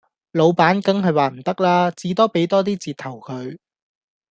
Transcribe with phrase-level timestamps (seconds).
[0.31, 3.59] 老闆梗係話唔得啦，至多俾多 d 折頭佢